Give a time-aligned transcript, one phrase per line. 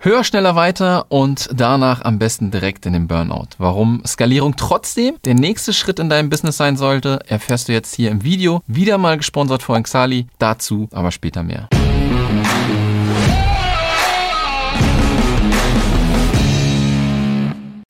[0.00, 3.48] Höher, schneller, weiter und danach am besten direkt in den Burnout.
[3.58, 8.12] Warum Skalierung trotzdem der nächste Schritt in deinem Business sein sollte, erfährst du jetzt hier
[8.12, 8.62] im Video.
[8.68, 10.28] Wieder mal gesponsert von Xali.
[10.38, 11.68] Dazu aber später mehr.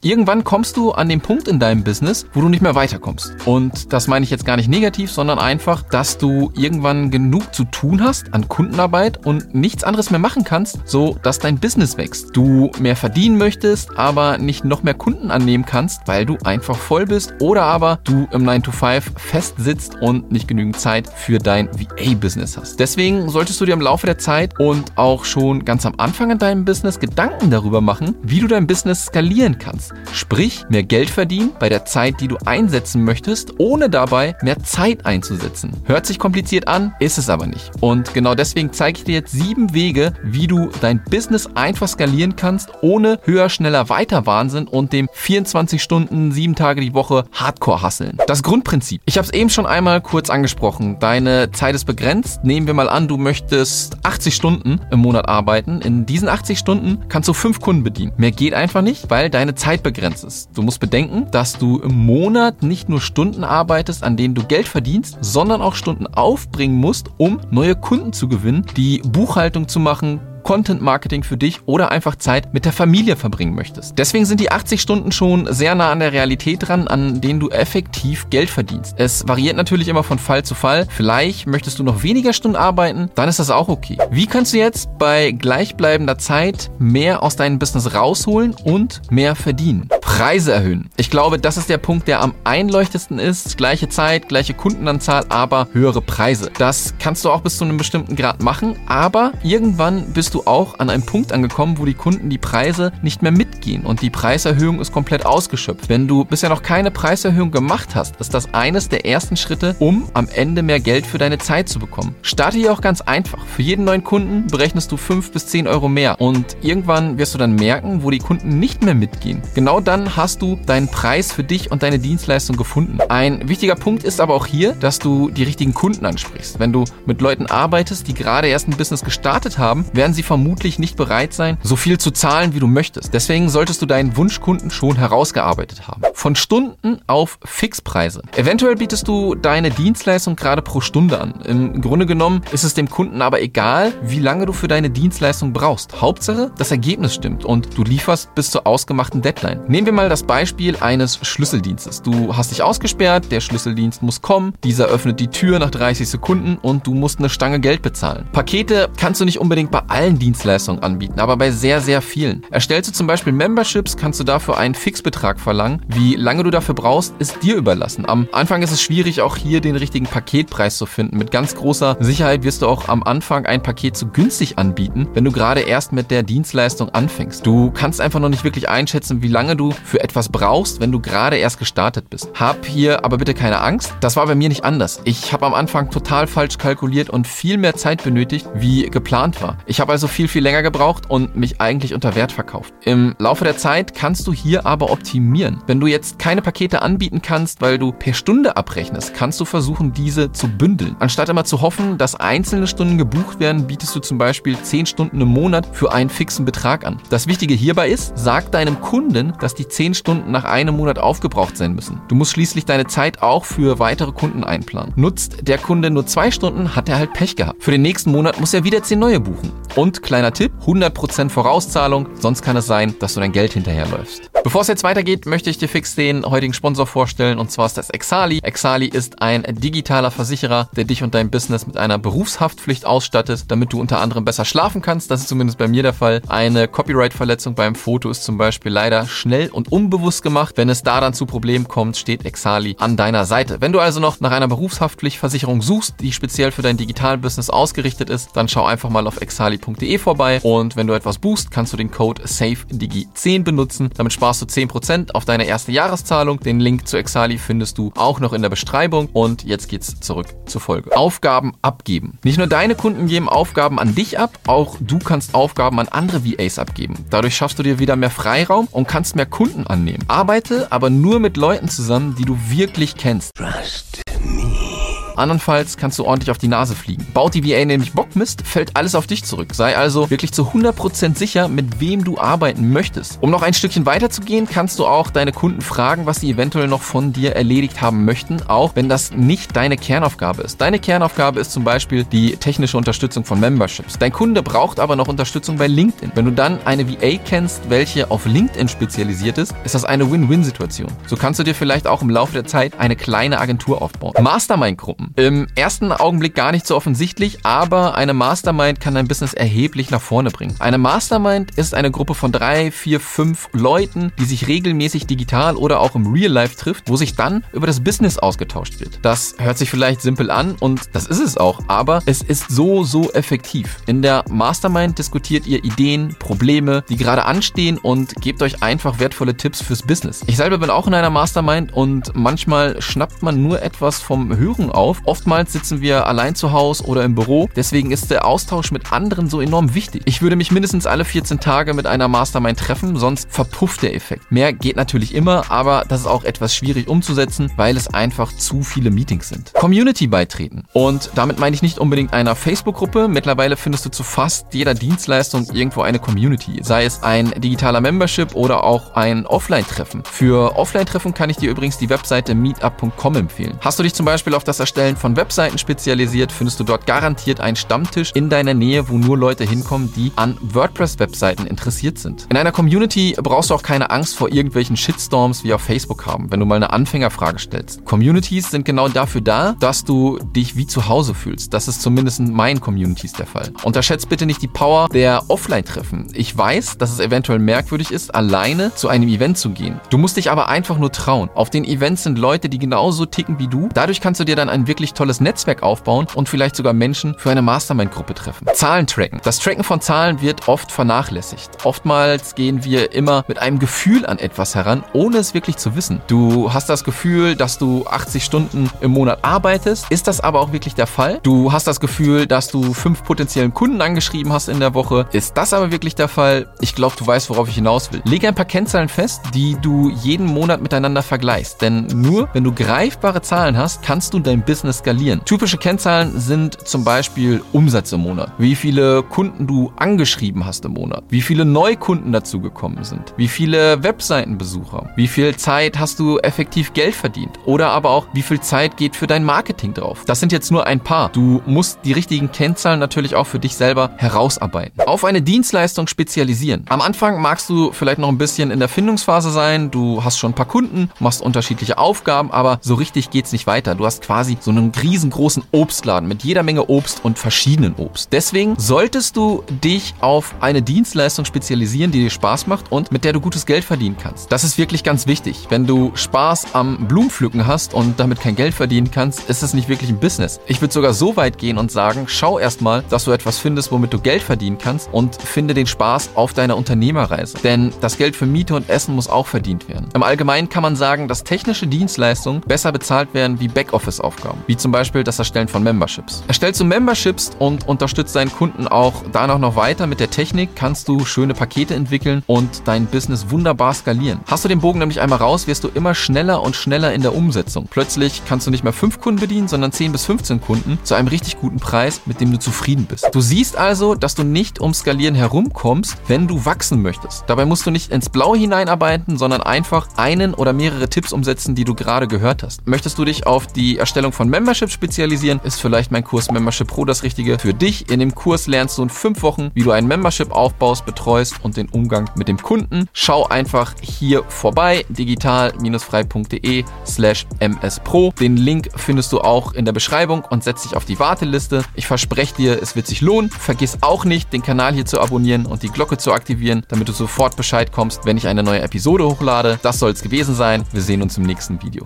[0.09, 3.36] Irgendwann kommst du an den Punkt in deinem Business, wo du nicht mehr weiterkommst.
[3.45, 7.64] Und das meine ich jetzt gar nicht negativ, sondern einfach, dass du irgendwann genug zu
[7.64, 12.34] tun hast an Kundenarbeit und nichts anderes mehr machen kannst, so dass dein Business wächst.
[12.34, 17.04] Du mehr verdienen möchtest, aber nicht noch mehr Kunden annehmen kannst, weil du einfach voll
[17.04, 21.36] bist oder aber du im 9 to 5 fest sitzt und nicht genügend Zeit für
[21.36, 22.81] dein VA-Business hast.
[22.81, 26.39] Deswegen solltest du dir im Laufe der Zeit und auch schon ganz am Anfang in
[26.39, 29.93] deinem Business Gedanken darüber machen, wie du dein Business skalieren kannst.
[30.12, 35.06] Sprich, mehr Geld verdienen bei der Zeit, die du einsetzen möchtest, ohne dabei mehr Zeit
[35.06, 35.72] einzusetzen.
[35.84, 37.70] Hört sich kompliziert an, ist es aber nicht.
[37.80, 42.36] Und genau deswegen zeige ich dir jetzt sieben Wege, wie du dein Business einfach skalieren
[42.36, 48.19] kannst, ohne höher, schneller, weiter Wahnsinn und dem 24 Stunden, sieben Tage die Woche Hardcore-Hasseln.
[48.27, 49.03] Das Grundprinzip.
[49.05, 50.98] Ich habe es eben schon einmal kurz angesprochen.
[50.98, 52.45] Deine Zeit ist begrenzt.
[52.45, 55.80] Nehmen wir mal an, du möchtest 80 Stunden im Monat arbeiten.
[55.80, 58.12] In diesen 80 Stunden kannst du fünf Kunden bedienen.
[58.17, 60.51] Mehr geht einfach nicht, weil deine Zeit Zeit begrenzt ist.
[60.55, 64.67] Du musst bedenken, dass du im Monat nicht nur Stunden arbeitest, an denen du Geld
[64.67, 70.20] verdienst, sondern auch Stunden aufbringen musst, um neue Kunden zu gewinnen, die Buchhaltung zu machen,
[70.49, 73.99] Content Marketing für dich oder einfach Zeit mit der Familie verbringen möchtest.
[73.99, 77.51] Deswegen sind die 80 Stunden schon sehr nah an der Realität dran, an denen du
[77.51, 78.95] effektiv Geld verdienst.
[78.97, 80.87] Es variiert natürlich immer von Fall zu Fall.
[80.89, 83.99] Vielleicht möchtest du noch weniger Stunden arbeiten, dann ist das auch okay.
[84.11, 89.91] Wie kannst du jetzt bei gleichbleibender Zeit mehr aus deinem Business rausholen und mehr verdienen?
[90.19, 90.91] Preise erhöhen.
[90.97, 93.56] Ich glaube, das ist der Punkt, der am einleuchtendsten ist.
[93.56, 96.50] Gleiche Zeit, gleiche Kundenanzahl, aber höhere Preise.
[96.58, 100.80] Das kannst du auch bis zu einem bestimmten Grad machen, aber irgendwann bist du auch
[100.80, 104.80] an einem Punkt angekommen, wo die Kunden die Preise nicht mehr mitgehen und die Preiserhöhung
[104.80, 105.89] ist komplett ausgeschöpft.
[105.89, 110.08] Wenn du bisher noch keine Preiserhöhung gemacht hast, ist das eines der ersten Schritte, um
[110.14, 112.17] am Ende mehr Geld für deine Zeit zu bekommen.
[112.23, 113.46] Starte hier auch ganz einfach.
[113.46, 117.39] Für jeden neuen Kunden berechnest du 5 bis 10 Euro mehr und irgendwann wirst du
[117.39, 119.42] dann merken, wo die Kunden nicht mehr mitgehen.
[119.55, 122.98] Genau dann hast du deinen Preis für dich und deine Dienstleistung gefunden.
[123.08, 126.58] Ein wichtiger Punkt ist aber auch hier, dass du die richtigen Kunden ansprichst.
[126.58, 130.78] Wenn du mit Leuten arbeitest, die gerade erst ein Business gestartet haben, werden sie vermutlich
[130.78, 133.14] nicht bereit sein, so viel zu zahlen, wie du möchtest.
[133.14, 136.02] Deswegen solltest du deinen Wunschkunden schon herausgearbeitet haben.
[136.14, 138.22] Von Stunden auf Fixpreise.
[138.36, 141.34] Eventuell bietest du deine Dienstleistung gerade pro Stunde an.
[141.44, 145.52] Im Grunde genommen ist es dem Kunden aber egal, wie lange du für deine Dienstleistung
[145.52, 146.00] brauchst.
[146.00, 149.60] Hauptsache, das Ergebnis stimmt und du lieferst bis zur ausgemachten Deadline.
[149.69, 152.03] Nehmen wir mal das Beispiel eines Schlüsseldienstes.
[152.03, 156.59] Du hast dich ausgesperrt, der Schlüsseldienst muss kommen, dieser öffnet die Tür nach 30 Sekunden
[156.60, 158.28] und du musst eine Stange Geld bezahlen.
[158.32, 162.44] Pakete kannst du nicht unbedingt bei allen Dienstleistungen anbieten, aber bei sehr, sehr vielen.
[162.50, 165.82] Erstellst du zum Beispiel Memberships, kannst du dafür einen Fixbetrag verlangen.
[165.88, 168.08] Wie lange du dafür brauchst, ist dir überlassen.
[168.08, 171.16] Am Anfang ist es schwierig, auch hier den richtigen Paketpreis zu finden.
[171.16, 175.25] Mit ganz großer Sicherheit wirst du auch am Anfang ein Paket zu günstig anbieten, wenn
[175.25, 177.47] du gerade erst mit der Dienstleistung anfängst.
[177.47, 181.00] Du kannst einfach noch nicht wirklich einschätzen, wie lange du für etwas brauchst, wenn du
[181.00, 182.30] gerade erst gestartet bist.
[182.34, 183.94] Hab hier aber bitte keine Angst.
[184.00, 185.00] Das war bei mir nicht anders.
[185.04, 189.58] Ich habe am Anfang total falsch kalkuliert und viel mehr Zeit benötigt, wie geplant war.
[189.66, 192.74] Ich habe also viel, viel länger gebraucht und mich eigentlich unter Wert verkauft.
[192.84, 195.62] Im Laufe der Zeit kannst du hier aber optimieren.
[195.66, 199.92] Wenn du jetzt keine Pakete anbieten kannst, weil du per Stunde abrechnest, kannst du versuchen,
[199.92, 200.96] diese zu bündeln.
[200.98, 205.20] Anstatt immer zu hoffen, dass einzelne Stunden gebucht werden, bietest du zum Beispiel 10 Stunden
[205.20, 207.00] im Monat für einen fixen Betrag an.
[207.10, 211.56] Das Wichtige hierbei ist, sag deinem Kunden, dass die 10 Stunden nach einem Monat aufgebraucht
[211.56, 212.00] sein müssen.
[212.08, 214.92] Du musst schließlich deine Zeit auch für weitere Kunden einplanen.
[214.96, 217.62] Nutzt der Kunde nur zwei Stunden, hat er halt Pech gehabt.
[217.62, 219.52] Für den nächsten Monat muss er wieder 10 neue buchen.
[219.76, 224.30] Und kleiner Tipp, 100% Vorauszahlung, sonst kann es sein, dass du dein Geld hinterherläufst.
[224.44, 227.76] Bevor es jetzt weitergeht, möchte ich dir fix den heutigen Sponsor vorstellen und zwar ist
[227.76, 228.38] das Exali.
[228.42, 233.72] Exali ist ein digitaler Versicherer, der dich und dein Business mit einer Berufshaftpflicht ausstattet, damit
[233.72, 235.10] du unter anderem besser schlafen kannst.
[235.10, 236.22] Das ist zumindest bei mir der Fall.
[236.28, 240.55] Eine Copyright-Verletzung beim Foto ist zum Beispiel leider schnell und unbewusst gemacht.
[240.56, 243.60] Wenn es da dann zu Problemen kommt, steht Exali an deiner Seite.
[243.60, 248.31] Wenn du also noch nach einer Berufshaftpflichtversicherung suchst, die speziell für dein Digitalbusiness ausgerichtet ist,
[248.34, 251.90] dann schau einfach mal auf exali.de vorbei und wenn du etwas buchst, kannst du den
[251.90, 253.90] Code SAFEDIGI10 benutzen.
[253.96, 256.40] Damit sparst du 10% auf deine erste Jahreszahlung.
[256.40, 259.08] Den Link zu Exali findest du auch noch in der Beschreibung.
[259.12, 260.96] Und jetzt geht's zurück zur Folge.
[260.96, 262.19] Aufgaben abgeben.
[262.22, 266.25] Nicht nur deine Kunden geben Aufgaben an dich ab, auch du kannst Aufgaben an andere
[266.25, 267.05] VAs abgeben.
[267.10, 270.04] Dadurch schaffst du dir wieder mehr Freiraum und kannst mehr Kunden annehmen.
[270.08, 273.34] Arbeite aber nur mit Leuten zusammen, die du wirklich kennst.
[273.34, 274.77] Trust me.
[275.19, 277.06] Andernfalls kannst du ordentlich auf die Nase fliegen.
[277.12, 279.55] Baut die VA nämlich Bockmist, fällt alles auf dich zurück.
[279.55, 283.19] Sei also wirklich zu 100% sicher, mit wem du arbeiten möchtest.
[283.20, 286.82] Um noch ein Stückchen weiterzugehen, kannst du auch deine Kunden fragen, was sie eventuell noch
[286.82, 290.61] von dir erledigt haben möchten, auch wenn das nicht deine Kernaufgabe ist.
[290.61, 293.99] Deine Kernaufgabe ist zum Beispiel die technische Unterstützung von Memberships.
[293.99, 296.12] Dein Kunde braucht aber noch Unterstützung bei LinkedIn.
[296.15, 300.91] Wenn du dann eine VA kennst, welche auf LinkedIn spezialisiert ist, ist das eine Win-Win-Situation.
[301.06, 304.15] So kannst du dir vielleicht auch im Laufe der Zeit eine kleine Agentur aufbauen.
[304.23, 305.07] Mastermind-Gruppen.
[305.16, 310.00] Im ersten Augenblick gar nicht so offensichtlich, aber eine Mastermind kann dein Business erheblich nach
[310.00, 310.55] vorne bringen.
[310.58, 315.81] Eine Mastermind ist eine Gruppe von drei, vier, fünf Leuten, die sich regelmäßig digital oder
[315.81, 319.00] auch im Real Life trifft, wo sich dann über das Business ausgetauscht wird.
[319.02, 322.84] Das hört sich vielleicht simpel an und das ist es auch, aber es ist so,
[322.84, 323.78] so effektiv.
[323.87, 329.37] In der Mastermind diskutiert ihr Ideen, Probleme, die gerade anstehen und gebt euch einfach wertvolle
[329.37, 330.22] Tipps fürs Business.
[330.26, 334.70] Ich selber bin auch in einer Mastermind und manchmal schnappt man nur etwas vom Hören
[334.70, 334.88] auf.
[335.05, 337.49] Oftmals sitzen wir allein zu Hause oder im Büro.
[337.55, 340.02] Deswegen ist der Austausch mit anderen so enorm wichtig.
[340.06, 344.31] Ich würde mich mindestens alle 14 Tage mit einer Mastermind treffen, sonst verpufft der Effekt.
[344.31, 348.62] Mehr geht natürlich immer, aber das ist auch etwas schwierig umzusetzen, weil es einfach zu
[348.62, 349.52] viele Meetings sind.
[349.55, 350.64] Community beitreten.
[350.73, 353.08] Und damit meine ich nicht unbedingt einer Facebook-Gruppe.
[353.08, 356.61] Mittlerweile findest du zu fast jeder Dienstleistung irgendwo eine Community.
[356.62, 360.02] Sei es ein digitaler Membership oder auch ein Offline-Treffen.
[360.05, 363.58] Für Offline-Treffen kann ich dir übrigens die Webseite meetup.com empfehlen.
[363.61, 367.40] Hast du dich zum Beispiel auf das Erstellen von Webseiten spezialisiert, findest du dort garantiert
[367.40, 372.26] einen Stammtisch in deiner Nähe, wo nur Leute hinkommen, die an WordPress-Webseiten interessiert sind.
[372.30, 376.30] In einer Community brauchst du auch keine Angst vor irgendwelchen Shitstorms wie auf Facebook haben,
[376.30, 377.84] wenn du mal eine Anfängerfrage stellst.
[377.84, 381.52] Communities sind genau dafür da, dass du dich wie zu Hause fühlst.
[381.52, 383.50] Das ist zumindest in meinen Communities der Fall.
[383.64, 386.12] Unterschätzt bitte nicht die Power der Offline-Treffen.
[386.14, 389.81] Ich weiß, dass es eventuell merkwürdig ist, alleine zu einem Event zu gehen.
[389.90, 391.31] Du musst dich aber einfach nur trauen.
[391.34, 393.69] Auf den Events sind Leute, die genauso ticken wie du.
[393.74, 397.31] Dadurch kannst du dir dann ein wirklich tolles Netzwerk aufbauen und vielleicht sogar Menschen für
[397.31, 398.47] eine Mastermind-Gruppe treffen.
[398.55, 399.20] Zahlen tracken.
[399.25, 401.65] Das Tracken von Zahlen wird oft vernachlässigt.
[401.65, 406.00] Oftmals gehen wir immer mit einem Gefühl an etwas heran, ohne es wirklich zu wissen.
[406.06, 409.87] Du hast das Gefühl, dass du 80 Stunden im Monat arbeitest.
[409.91, 411.19] Ist das aber auch wirklich der Fall?
[411.23, 415.06] Du hast das Gefühl, dass du fünf potenziellen Kunden angeschrieben hast in der Woche.
[415.12, 416.49] Ist das aber wirklich der Fall?
[416.61, 418.03] Ich glaube, du weißt, worauf ich hinaus will.
[418.05, 421.62] Lege ein paar Kennzahlen fest, die du jeden Monat miteinander vergleichst.
[421.62, 425.25] Denn nur wenn du greifbare Zahlen hast, kannst du dein Business skalieren.
[425.25, 430.72] Typische Kennzahlen sind zum Beispiel Umsatz im Monat, wie viele Kunden du angeschrieben hast im
[430.72, 436.72] Monat, wie viele Neukunden dazugekommen sind, wie viele Webseitenbesucher, wie viel Zeit hast du effektiv
[436.72, 440.02] Geld verdient oder aber auch wie viel Zeit geht für dein Marketing drauf.
[440.06, 441.10] Das sind jetzt nur ein paar.
[441.10, 444.81] Du musst die richtigen Kennzahlen natürlich auch für dich selber herausarbeiten.
[444.87, 446.64] Auf eine Dienstleistung spezialisieren.
[446.69, 450.32] Am Anfang magst du vielleicht noch ein bisschen in der Findungsphase sein, du hast schon
[450.32, 453.75] ein paar Kunden, machst unterschiedliche Aufgaben, aber so richtig geht's nicht weiter.
[453.75, 458.12] Du hast quasi so einen riesengroßen Obstladen mit jeder Menge Obst und verschiedenen Obst.
[458.12, 463.12] Deswegen solltest du dich auf eine Dienstleistung spezialisieren, die dir Spaß macht und mit der
[463.12, 464.30] du gutes Geld verdienen kannst.
[464.32, 465.46] Das ist wirklich ganz wichtig.
[465.48, 469.68] Wenn du Spaß am Blumenpflücken hast und damit kein Geld verdienen kannst, ist es nicht
[469.68, 470.40] wirklich ein Business.
[470.46, 473.92] Ich würde sogar so weit gehen und sagen, schau erstmal, dass du etwas findest, womit
[473.92, 477.38] du Geld verdienen kannst und finde den Spaß auf deiner Unternehmerreise.
[477.38, 479.88] Denn das Geld für Miete und Essen muss auch verdient werden.
[479.94, 484.73] Im Allgemeinen kann man sagen, dass technische Dienstleistungen besser bezahlt werden wie Backoffice-Aufgaben, wie zum
[484.73, 486.23] Beispiel das Erstellen von Memberships.
[486.26, 490.88] Erstellst du Memberships und unterstützt deinen Kunden auch danach noch weiter mit der Technik, kannst
[490.88, 494.20] du schöne Pakete entwickeln und dein Business wunderbar skalieren.
[494.27, 497.15] Hast du den Bogen nämlich einmal raus, wirst du immer schneller und schneller in der
[497.15, 497.67] Umsetzung.
[497.70, 501.08] Plötzlich kannst du nicht mehr fünf Kunden bedienen, sondern 10 bis 15 Kunden zu einem
[501.08, 503.08] richtig guten Preis, mit dem du zufrieden bist.
[503.12, 507.24] Du siehst also, dass du nicht ums Skalieren herumkommst, wenn du wachsen möchtest.
[507.27, 511.65] Dabei musst du nicht ins Blaue hineinarbeiten, sondern einfach einen oder mehrere Tipps umsetzen, die
[511.65, 512.67] du gerade gehört hast.
[512.67, 516.85] Möchtest du dich auf die Erstellung von Memberships spezialisieren, ist vielleicht mein Kurs Membership Pro
[516.85, 517.91] das Richtige für dich.
[517.91, 521.57] In dem Kurs lernst du in fünf Wochen, wie du ein Membership aufbaust, betreust und
[521.57, 522.89] den Umgang mit dem Kunden.
[522.93, 528.13] Schau einfach hier vorbei, digital-frei.de slash mspro.
[528.19, 531.65] Den Link findest du auch in der Beschreibung und setz dich auf die Warteliste.
[531.75, 533.31] Ich verspreche dir, es wird sich lohnen.
[533.31, 536.93] Vergiss auch nicht, den Kanal hier zu abonnieren und die Glocke zu aktivieren, damit du
[536.93, 539.59] sofort Bescheid kommst, wenn ich eine neue Episode hochlade.
[539.63, 540.65] Das soll es gewesen sein.
[540.73, 541.77] Wir sehen uns im nächsten Video.